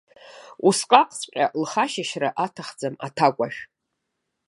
Усҟакҵәҟьа 0.67 1.45
лхы 1.61 1.79
ашьышьра 1.85 2.29
аҭахӡам 2.43 2.95
аҭакәажә. 3.05 3.59